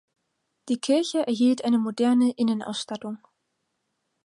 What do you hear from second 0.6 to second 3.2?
Die Kirche erhielt eine moderne Innenausstattung.